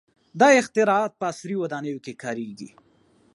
[0.39, 2.69] •دا اختراعات په عصري ودانیو کې کارېږي.